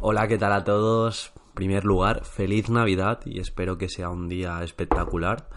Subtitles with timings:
[0.00, 1.32] Hola, ¿qué tal a todos?
[1.34, 5.48] En primer lugar, feliz Navidad y espero que sea un día espectacular.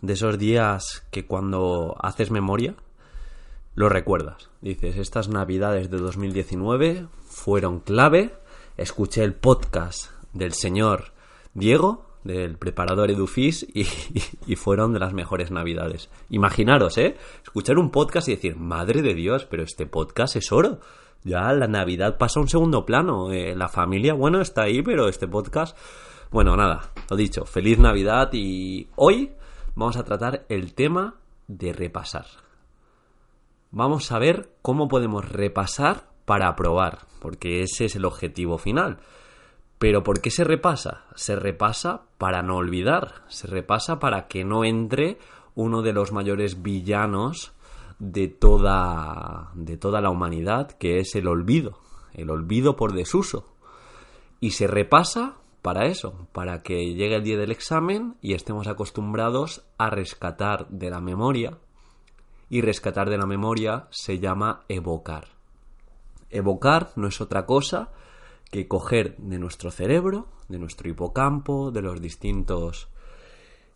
[0.00, 2.74] De esos días que cuando haces memoria,
[3.74, 4.48] lo recuerdas.
[4.62, 8.34] Dices, estas Navidades de 2019 fueron clave.
[8.78, 11.12] Escuché el podcast del señor
[11.52, 13.86] Diego, del preparador Edufis, y,
[14.46, 16.08] y, fueron de las mejores Navidades.
[16.30, 17.18] Imaginaros, ¿eh?
[17.44, 20.80] Escuchar un podcast y decir, madre de Dios, pero este podcast es oro
[21.24, 23.32] ya la Navidad pasa a un segundo plano.
[23.32, 25.76] Eh, la familia, bueno, está ahí, pero este podcast...
[26.30, 29.32] Bueno, nada, lo dicho, feliz Navidad y hoy
[29.74, 31.16] vamos a tratar el tema
[31.46, 32.24] de repasar.
[33.70, 38.98] Vamos a ver cómo podemos repasar para aprobar, porque ese es el objetivo final.
[39.78, 41.04] Pero ¿por qué se repasa?
[41.16, 45.18] Se repasa para no olvidar, se repasa para que no entre
[45.54, 47.52] uno de los mayores villanos
[48.02, 51.78] de toda, de toda la humanidad, que es el olvido,
[52.14, 53.46] el olvido por desuso.
[54.40, 59.64] Y se repasa para eso, para que llegue el día del examen y estemos acostumbrados
[59.78, 61.58] a rescatar de la memoria.
[62.50, 65.28] Y rescatar de la memoria se llama evocar.
[66.28, 67.92] Evocar no es otra cosa
[68.50, 72.88] que coger de nuestro cerebro, de nuestro hipocampo, de los distintos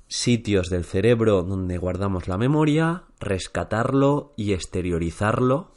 [0.08, 5.70] sitios del cerebro donde guardamos la memoria, rescatarlo y exteriorizarlo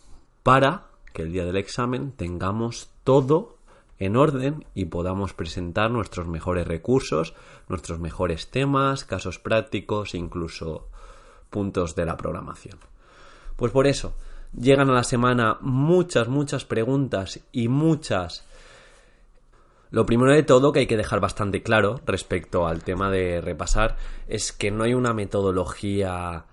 [0.44, 3.58] para que el día del examen tengamos todo
[3.98, 7.34] en orden y podamos presentar nuestros mejores recursos,
[7.68, 10.88] nuestros mejores temas, casos prácticos, incluso
[11.50, 12.80] puntos de la programación.
[13.56, 14.14] Pues por eso,
[14.58, 18.46] llegan a la semana muchas, muchas preguntas y muchas
[19.92, 23.98] lo primero de todo que hay que dejar bastante claro respecto al tema de repasar
[24.28, 26.46] es que no hay una metodología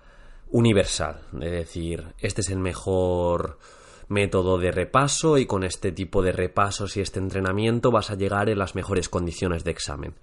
[0.49, 3.59] universal, es decir, este es el mejor
[4.07, 8.49] método de repaso y con este tipo de repasos y este entrenamiento vas a llegar
[8.49, 10.15] en las mejores condiciones de examen.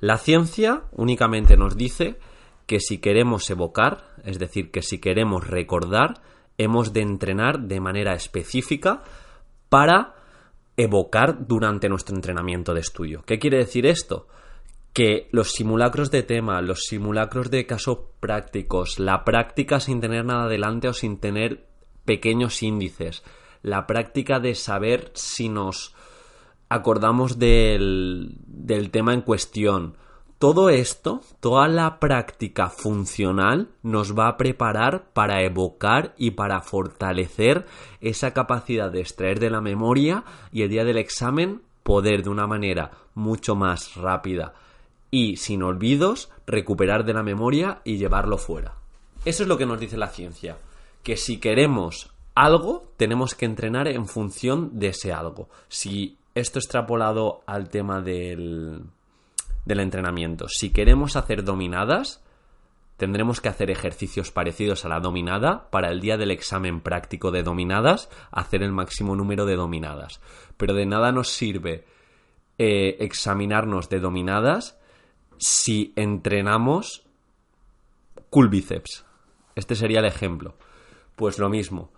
[0.00, 2.18] La ciencia únicamente nos dice
[2.66, 6.20] que si queremos evocar, es decir, que si queremos recordar,
[6.58, 9.02] hemos de entrenar de manera específica
[9.68, 10.17] para
[10.78, 13.22] evocar durante nuestro entrenamiento de estudio.
[13.26, 14.28] ¿Qué quiere decir esto?
[14.92, 20.48] Que los simulacros de tema, los simulacros de casos prácticos, la práctica sin tener nada
[20.48, 21.66] delante o sin tener
[22.04, 23.24] pequeños índices,
[23.62, 25.94] la práctica de saber si nos
[26.68, 29.96] acordamos del, del tema en cuestión,
[30.38, 37.66] todo esto, toda la práctica funcional nos va a preparar para evocar y para fortalecer
[38.00, 42.46] esa capacidad de extraer de la memoria y el día del examen poder de una
[42.46, 44.54] manera mucho más rápida
[45.10, 48.74] y sin olvidos recuperar de la memoria y llevarlo fuera.
[49.24, 50.58] Eso es lo que nos dice la ciencia,
[51.02, 55.48] que si queremos algo tenemos que entrenar en función de ese algo.
[55.68, 58.84] Si esto extrapolado al tema del
[59.64, 60.48] del entrenamiento.
[60.48, 62.24] Si queremos hacer dominadas,
[62.96, 67.42] tendremos que hacer ejercicios parecidos a la dominada para el día del examen práctico de
[67.42, 70.20] dominadas, hacer el máximo número de dominadas.
[70.56, 71.86] Pero de nada nos sirve
[72.58, 74.78] eh, examinarnos de dominadas
[75.38, 77.08] si entrenamos
[78.50, 79.04] bíceps.
[79.54, 80.56] Este sería el ejemplo.
[81.16, 81.92] Pues lo mismo.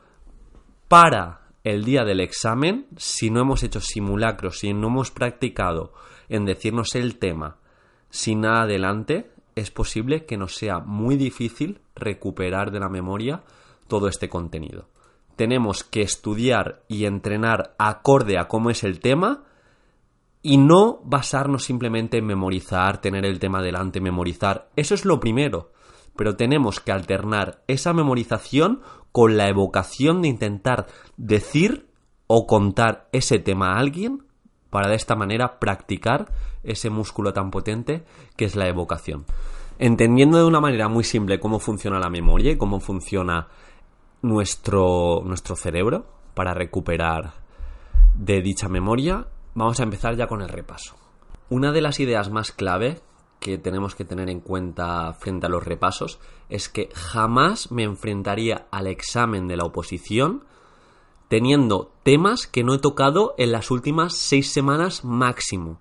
[0.89, 5.93] Para el día del examen, si no hemos hecho simulacros, si no hemos practicado
[6.29, 7.59] en decirnos el tema
[8.09, 13.43] sin nada adelante, es posible que nos sea muy difícil recuperar de la memoria
[13.89, 14.89] todo este contenido.
[15.37, 19.45] Tenemos que estudiar y entrenar acorde a cómo es el tema
[20.43, 24.71] y no basarnos simplemente en memorizar, tener el tema delante, memorizar.
[24.77, 25.73] Eso es lo primero.
[26.21, 30.87] Pero tenemos que alternar esa memorización con la evocación de intentar
[31.17, 31.89] decir
[32.27, 34.25] o contar ese tema a alguien
[34.69, 36.31] para de esta manera practicar
[36.63, 38.05] ese músculo tan potente
[38.37, 39.25] que es la evocación.
[39.79, 43.49] Entendiendo de una manera muy simple cómo funciona la memoria y cómo funciona
[44.21, 46.05] nuestro, nuestro cerebro
[46.35, 47.33] para recuperar
[48.15, 50.97] de dicha memoria, vamos a empezar ya con el repaso.
[51.49, 53.01] Una de las ideas más clave
[53.41, 58.67] que tenemos que tener en cuenta frente a los repasos es que jamás me enfrentaría
[58.71, 60.45] al examen de la oposición
[61.29, 65.79] teniendo temas que no he tocado en las últimas seis semanas máximo.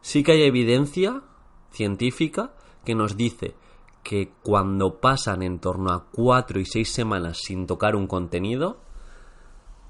[0.00, 1.22] Sí que hay evidencia
[1.70, 2.54] científica
[2.84, 3.54] que nos dice
[4.02, 8.78] que cuando pasan en torno a cuatro y seis semanas sin tocar un contenido,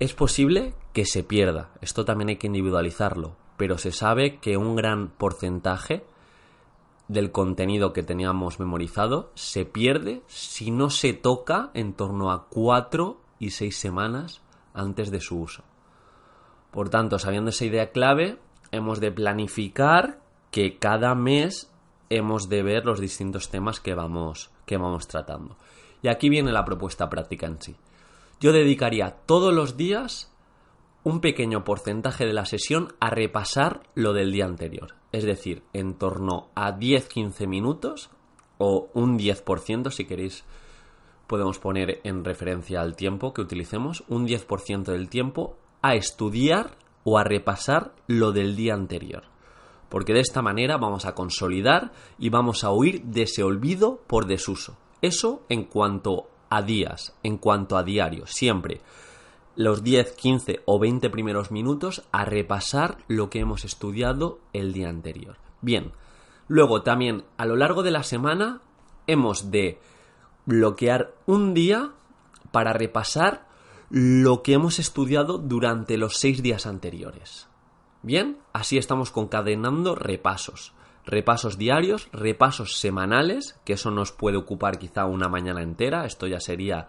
[0.00, 1.70] es posible que se pierda.
[1.80, 6.04] Esto también hay que individualizarlo, pero se sabe que un gran porcentaje
[7.10, 13.20] del contenido que teníamos memorizado se pierde si no se toca en torno a cuatro
[13.40, 14.42] y seis semanas
[14.74, 15.64] antes de su uso.
[16.70, 18.38] Por tanto, sabiendo esa idea clave,
[18.70, 20.20] hemos de planificar
[20.52, 21.72] que cada mes
[22.10, 25.56] hemos de ver los distintos temas que vamos, que vamos tratando.
[26.02, 27.76] Y aquí viene la propuesta práctica en sí.
[28.38, 30.32] Yo dedicaría todos los días
[31.02, 34.99] un pequeño porcentaje de la sesión a repasar lo del día anterior.
[35.12, 38.10] Es decir, en torno a 10-15 minutos
[38.58, 40.44] o un 10% si queréis
[41.26, 47.18] podemos poner en referencia al tiempo que utilicemos, un 10% del tiempo a estudiar o
[47.18, 49.24] a repasar lo del día anterior.
[49.88, 54.26] Porque de esta manera vamos a consolidar y vamos a huir de ese olvido por
[54.26, 54.76] desuso.
[55.02, 58.80] Eso en cuanto a días, en cuanto a diario, siempre
[59.60, 64.88] los 10, 15 o 20 primeros minutos a repasar lo que hemos estudiado el día
[64.88, 65.36] anterior.
[65.60, 65.92] Bien,
[66.48, 68.62] luego también a lo largo de la semana
[69.06, 69.78] hemos de
[70.46, 71.90] bloquear un día
[72.52, 73.48] para repasar
[73.90, 77.46] lo que hemos estudiado durante los seis días anteriores.
[78.02, 80.72] Bien, así estamos concadenando repasos.
[81.04, 86.40] Repasos diarios, repasos semanales, que eso nos puede ocupar quizá una mañana entera, esto ya
[86.40, 86.88] sería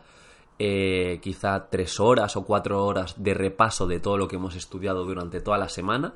[0.64, 5.06] eh, quizá tres horas o cuatro horas de repaso de todo lo que hemos estudiado
[5.06, 6.14] durante toda la semana,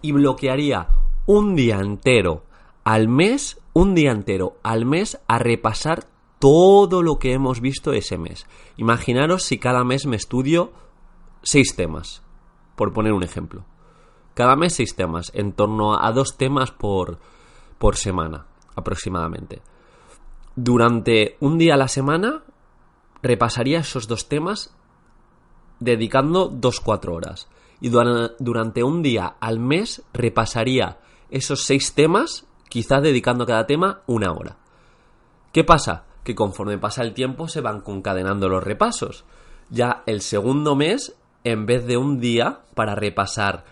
[0.00, 0.88] y bloquearía
[1.26, 2.44] un día entero
[2.84, 6.06] al mes, un día entero al mes a repasar
[6.38, 8.46] todo lo que hemos visto ese mes.
[8.78, 10.72] Imaginaros si cada mes me estudio
[11.42, 12.22] seis temas,
[12.76, 13.66] por poner un ejemplo.
[14.32, 17.18] Cada mes seis temas, en torno a dos temas por,
[17.76, 19.60] por semana, aproximadamente.
[20.56, 22.42] Durante un día a la semana
[23.22, 24.74] repasaría esos dos temas
[25.80, 27.48] dedicando dos cuatro horas.
[27.80, 30.98] Y durante un día al mes repasaría
[31.30, 34.58] esos seis temas, quizás dedicando a cada tema una hora.
[35.52, 36.04] ¿Qué pasa?
[36.24, 39.24] que conforme pasa el tiempo se van concadenando los repasos.
[39.70, 43.64] Ya el segundo mes, en vez de un día para repasar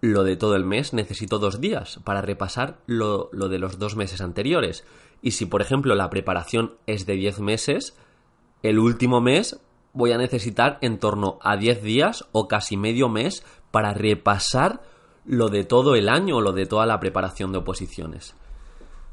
[0.00, 4.20] lo de todo el mes, necesito dos días para repasar lo, de los dos meses
[4.20, 4.84] anteriores.
[5.22, 7.96] Y si, por ejemplo, la preparación es de 10 meses,
[8.64, 9.60] el último mes
[9.92, 14.80] voy a necesitar en torno a 10 días o casi medio mes para repasar
[15.26, 18.34] lo de todo el año o lo de toda la preparación de oposiciones.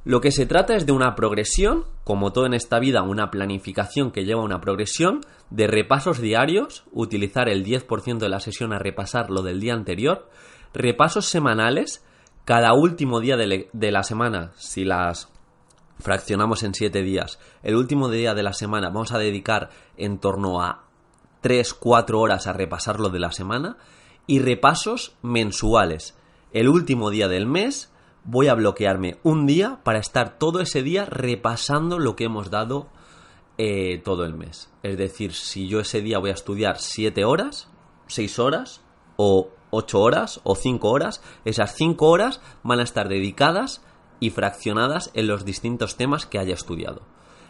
[0.05, 4.11] Lo que se trata es de una progresión, como todo en esta vida, una planificación
[4.11, 5.19] que lleva una progresión
[5.49, 10.29] de repasos diarios, utilizar el 10% de la sesión a repasar lo del día anterior,
[10.73, 12.05] repasos semanales,
[12.45, 15.29] cada último día de, la semana, si las
[16.01, 20.61] fraccionamos en 7 días, el último día de la semana vamos a dedicar en torno
[20.61, 20.85] a
[21.43, 23.77] 3-4 horas a repasar lo de la semana,
[24.27, 26.15] y repasos mensuales,
[26.53, 27.91] el último día del mes,
[28.23, 32.89] voy a bloquearme un día para estar todo ese día repasando lo que hemos dado
[33.57, 34.69] eh, todo el mes.
[34.83, 37.69] Es decir, si yo ese día voy a estudiar 7 horas,
[38.07, 38.81] 6 horas,
[39.17, 43.81] o 8 horas, o 5 horas, esas 5 horas van a estar dedicadas
[44.21, 47.01] y fraccionadas en los distintos temas que haya estudiado.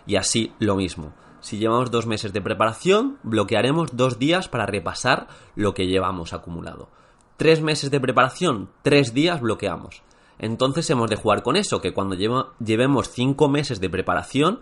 [0.08, 1.14] Y así lo mismo.
[1.42, 6.90] Si llevamos dos meses de preparación, bloquearemos dos días para repasar lo que llevamos acumulado.
[7.38, 10.02] Tres meses de preparación, tres días bloqueamos.
[10.40, 14.62] Entonces hemos de jugar con eso, que cuando llevemos 5 meses de preparación,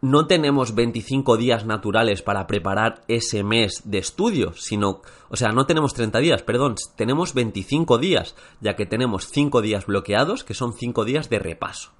[0.00, 5.66] no tenemos 25 días naturales para preparar ese mes de estudio, sino, o sea, no
[5.66, 10.74] tenemos 30 días, perdón, tenemos 25 días, ya que tenemos 5 días bloqueados, que son
[10.74, 11.92] 5 días de repaso.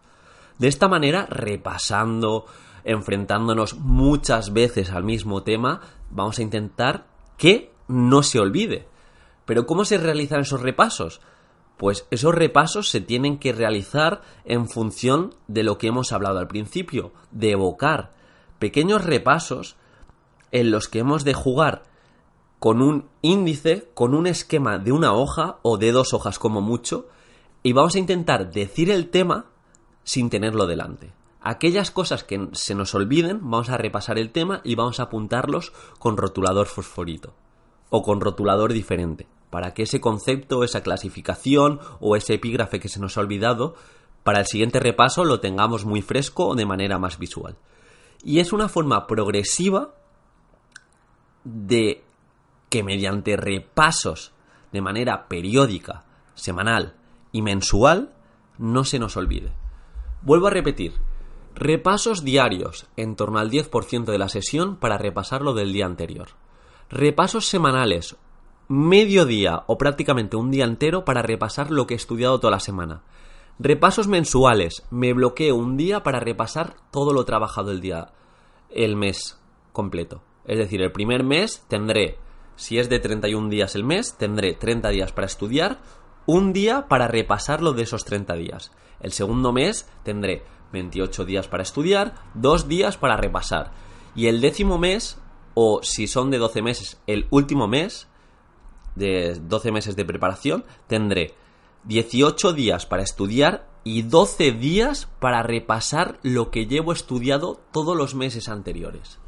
[0.58, 2.46] De esta manera, repasando,
[2.84, 5.80] enfrentándonos muchas veces al mismo tema,
[6.10, 7.06] vamos a intentar
[7.36, 8.86] que no se olvide.
[9.44, 11.20] Pero ¿cómo se realizan esos repasos?
[11.76, 16.48] Pues esos repasos se tienen que realizar en función de lo que hemos hablado al
[16.48, 18.14] principio, de evocar
[18.58, 19.76] pequeños repasos
[20.52, 21.82] en los que hemos de jugar
[22.58, 27.08] con un índice, con un esquema de una hoja o de dos hojas como mucho,
[27.62, 29.46] y vamos a intentar decir el tema
[30.02, 31.12] sin tenerlo delante.
[31.42, 35.72] Aquellas cosas que se nos olviden, vamos a repasar el tema y vamos a apuntarlos
[35.98, 37.34] con rotulador fosforito
[37.90, 43.00] o con rotulador diferente para que ese concepto, esa clasificación o ese epígrafe que se
[43.00, 43.74] nos ha olvidado,
[44.22, 47.56] para el siguiente repaso lo tengamos muy fresco o de manera más visual.
[48.24, 49.94] Y es una forma progresiva
[51.44, 52.02] de
[52.68, 54.32] que mediante repasos
[54.72, 56.94] de manera periódica, semanal
[57.30, 58.12] y mensual,
[58.58, 59.52] no se nos olvide.
[60.22, 60.94] Vuelvo a repetir,
[61.54, 66.30] repasos diarios en torno al 10% de la sesión para repasar lo del día anterior.
[66.90, 68.16] Repasos semanales
[68.68, 72.60] medio día o prácticamente un día entero para repasar lo que he estudiado toda la
[72.60, 73.02] semana.
[73.58, 74.82] Repasos mensuales.
[74.90, 78.12] Me bloqueo un día para repasar todo lo trabajado el día,
[78.70, 79.40] el mes
[79.72, 80.22] completo.
[80.44, 82.18] Es decir, el primer mes tendré,
[82.56, 85.78] si es de 31 días el mes, tendré 30 días para estudiar
[86.26, 88.72] un día para repasarlo de esos 30 días.
[89.00, 93.72] El segundo mes tendré 28 días para estudiar, 2 días para repasar.
[94.14, 95.18] Y el décimo mes,
[95.54, 98.08] o si son de 12 meses, el último mes,
[98.96, 101.34] de 12 meses de preparación, tendré
[101.84, 108.16] 18 días para estudiar y 12 días para repasar lo que llevo estudiado todos los
[108.16, 109.20] meses anteriores.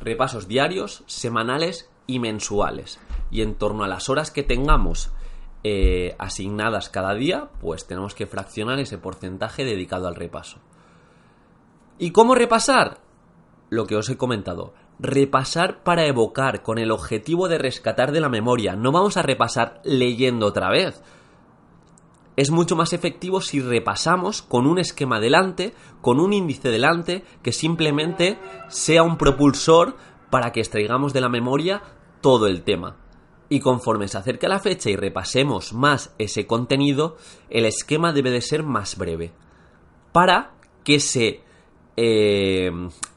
[0.00, 2.98] Repasos diarios, semanales y mensuales.
[3.30, 5.12] Y en torno a las horas que tengamos
[5.62, 10.58] eh, asignadas cada día, pues tenemos que fraccionar ese porcentaje dedicado al repaso.
[11.98, 12.98] ¿Y cómo repasar?
[13.70, 14.74] Lo que os he comentado.
[15.02, 18.76] Repasar para evocar, con el objetivo de rescatar de la memoria.
[18.76, 21.02] No vamos a repasar leyendo otra vez.
[22.36, 27.52] Es mucho más efectivo si repasamos con un esquema delante, con un índice delante, que
[27.52, 29.96] simplemente sea un propulsor
[30.30, 31.82] para que extraigamos de la memoria
[32.20, 32.96] todo el tema.
[33.48, 37.16] Y conforme se acerca la fecha y repasemos más ese contenido,
[37.50, 39.32] el esquema debe de ser más breve.
[40.12, 40.54] Para
[40.84, 41.42] que se
[41.96, 42.70] eh,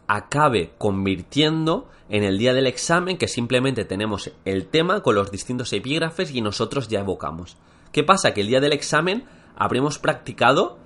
[0.07, 5.74] acabe convirtiendo en el día del examen que simplemente tenemos el tema con los distintos
[5.74, 7.57] epígrafes y nosotros ya evocamos.
[7.91, 8.33] ¿Qué pasa?
[8.33, 10.77] Que el día del examen habremos practicado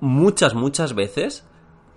[0.00, 1.46] muchas, muchas veces,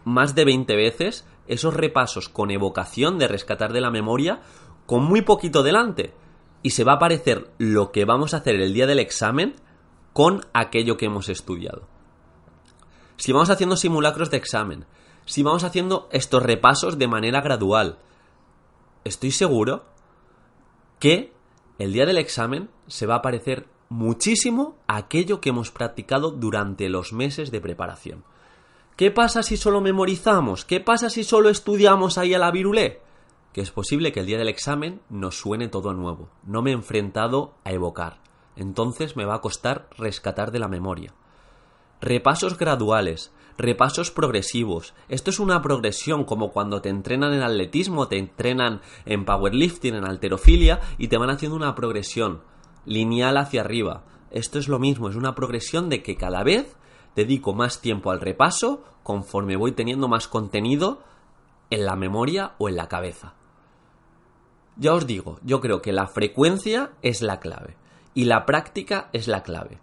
[0.03, 4.41] más de 20 veces, esos repasos con evocación de rescatar de la memoria
[4.85, 6.13] con muy poquito delante
[6.63, 9.55] y se va a aparecer lo que vamos a hacer el día del examen
[10.13, 11.87] con aquello que hemos estudiado.
[13.17, 14.85] Si vamos haciendo simulacros de examen,
[15.25, 17.99] si vamos haciendo estos repasos de manera gradual,
[19.03, 19.83] estoy seguro
[20.99, 21.33] que
[21.79, 27.13] el día del examen se va a aparecer muchísimo aquello que hemos practicado durante los
[27.13, 28.23] meses de preparación.
[28.95, 30.65] ¿Qué pasa si solo memorizamos?
[30.65, 33.01] ¿Qué pasa si solo estudiamos ahí a la virulé?
[33.53, 36.29] que es posible que el día del examen nos suene todo nuevo.
[36.43, 38.19] No me he enfrentado a evocar.
[38.55, 41.13] Entonces me va a costar rescatar de la memoria.
[41.99, 44.93] Repasos graduales, repasos progresivos.
[45.09, 50.05] Esto es una progresión como cuando te entrenan en atletismo, te entrenan en powerlifting, en
[50.05, 52.41] alterofilia y te van haciendo una progresión
[52.85, 54.03] lineal hacia arriba.
[54.31, 56.75] Esto es lo mismo, es una progresión de que cada vez
[57.15, 61.03] dedico más tiempo al repaso conforme voy teniendo más contenido
[61.69, 63.33] en la memoria o en la cabeza.
[64.77, 67.75] Ya os digo, yo creo que la frecuencia es la clave
[68.13, 69.79] y la práctica es la clave.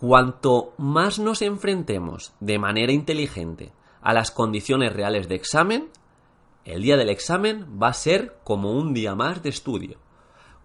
[0.00, 5.90] Cuanto más nos enfrentemos de manera inteligente a las condiciones reales de examen,
[6.64, 9.98] el día del examen va a ser como un día más de estudio.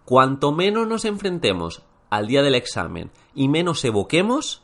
[0.06, 4.64] Cuanto menos nos enfrentemos al día del examen y menos evoquemos,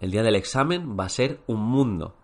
[0.00, 2.14] el día del examen va a ser un mundo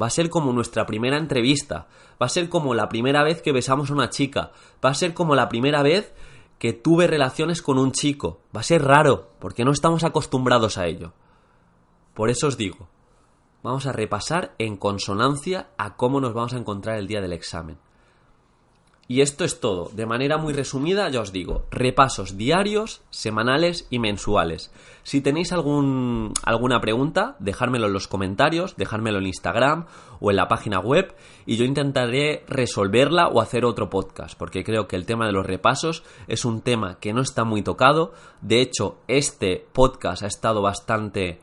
[0.00, 1.88] Va a ser como nuestra primera entrevista.
[2.20, 4.52] Va a ser como la primera vez que besamos a una chica.
[4.84, 6.12] Va a ser como la primera vez
[6.58, 8.40] que tuve relaciones con un chico.
[8.54, 11.12] Va a ser raro, porque no estamos acostumbrados a ello.
[12.14, 12.88] Por eso os digo,
[13.62, 17.78] vamos a repasar en consonancia a cómo nos vamos a encontrar el día del examen.
[19.08, 19.88] Y esto es todo.
[19.92, 24.72] De manera muy resumida, ya os digo, repasos diarios, semanales y mensuales.
[25.04, 29.86] Si tenéis algún, alguna pregunta, dejármelo en los comentarios, dejármelo en Instagram
[30.18, 31.14] o en la página web
[31.46, 35.46] y yo intentaré resolverla o hacer otro podcast, porque creo que el tema de los
[35.46, 38.12] repasos es un tema que no está muy tocado.
[38.40, 41.38] De hecho, este podcast ha estado bastante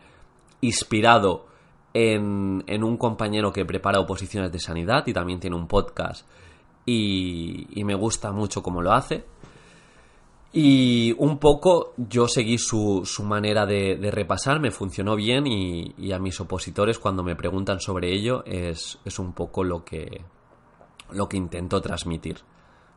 [0.59, 1.45] inspirado
[1.93, 6.27] en, en un compañero que prepara oposiciones de sanidad y también tiene un podcast
[6.85, 9.25] y, me gusta mucho cómo lo hace.
[10.51, 16.19] Y un poco yo seguí su, su manera de, repasar, me funcionó bien y, a
[16.19, 20.21] mis opositores cuando me preguntan sobre ello es, es un poco lo que,
[21.11, 22.37] lo que intento transmitir.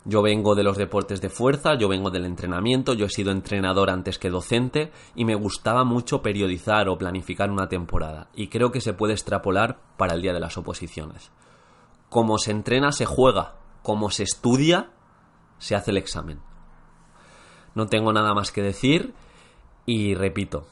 [0.08, 3.90] Yo vengo de los deportes de fuerza, yo vengo del entrenamiento, yo he sido entrenador
[3.90, 8.80] antes que docente y me gustaba mucho periodizar o planificar una temporada y creo que
[8.80, 11.32] se puede extrapolar para el día de las oposiciones.
[12.08, 14.90] Como se entrena, se juega, como se estudia,
[15.58, 16.40] se hace el examen.
[17.76, 19.14] No tengo nada más que decir
[19.86, 20.66] y repito,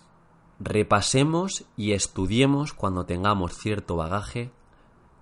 [0.59, 4.51] repasemos y estudiemos cuando tengamos cierto bagaje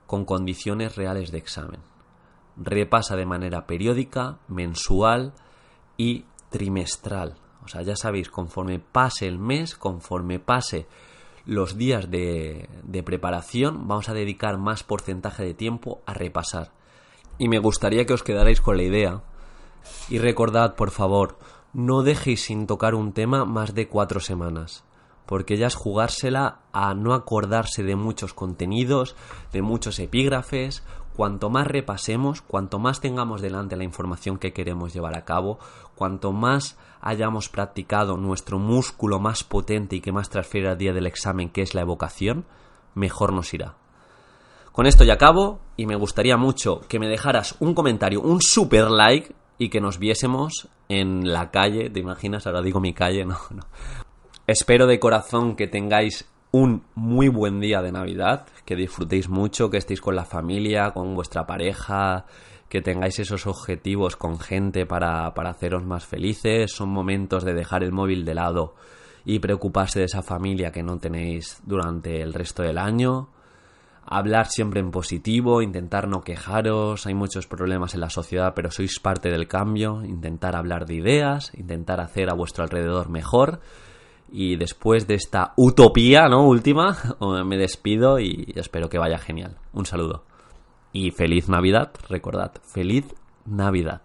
[0.07, 1.81] con condiciones reales de examen.
[2.57, 5.35] Repasa de manera periódica, mensual
[5.99, 7.37] y trimestral.
[7.63, 10.87] O sea, ya sabéis, conforme pase el mes, conforme pase
[11.45, 16.73] los días de, de preparación, vamos a dedicar más porcentaje de tiempo a repasar
[17.39, 19.23] y me gustaría que os quedarais con la idea.
[20.09, 21.39] Y recordad, por favor,
[21.73, 24.85] no dejéis sin tocar un tema más de cuatro semanas,
[25.27, 29.17] porque ya es jugársela a no acordarse de muchos contenidos,
[29.53, 30.83] de muchos epígrafes,
[31.15, 35.59] cuanto más repasemos, cuanto más tengamos delante la información que queremos llevar a cabo,
[35.95, 41.07] cuanto más hayamos practicado nuestro músculo más potente y que más transfiere al día del
[41.07, 42.45] examen, que es la evocación,
[42.95, 43.82] mejor nos irá.
[44.73, 48.91] Con esto ya acabo y me gustaría mucho que me dejaras un comentario, un super
[48.91, 51.91] like y que nos viésemos en la calle.
[51.91, 52.47] ¿Te imaginas?
[52.47, 53.63] Ahora digo mi calle, no, no.
[54.47, 59.77] Espero de corazón que tengáis un muy buen día de Navidad, que disfrutéis mucho, que
[59.77, 62.25] estéis con la familia, con vuestra pareja,
[62.71, 66.73] que tengáis esos objetivos con gente para, para haceros más felices.
[66.73, 68.75] Son momentos de dejar el móvil de lado
[69.27, 73.29] y preocuparse de esa familia que no tenéis durante el resto del año.
[74.05, 78.99] Hablar siempre en positivo, intentar no quejaros, hay muchos problemas en la sociedad, pero sois
[78.99, 83.61] parte del cambio, intentar hablar de ideas, intentar hacer a vuestro alrededor mejor
[84.33, 86.47] y después de esta utopía, ¿no?
[86.47, 86.97] Última,
[87.45, 89.59] me despido y espero que vaya genial.
[89.73, 90.25] Un saludo.
[90.93, 93.07] Y feliz Navidad, recordad, feliz
[93.47, 94.03] Navidad.